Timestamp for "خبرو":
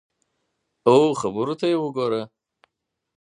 1.21-1.53